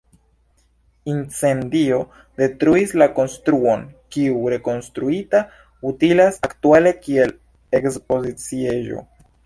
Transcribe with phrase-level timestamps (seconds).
[1.11, 1.99] Incendio
[2.43, 3.85] detruis la konstruon,
[4.15, 5.45] kiu, rekonstruita,
[5.93, 7.39] utilas aktuale kiel
[7.83, 9.09] ekspoziciejo.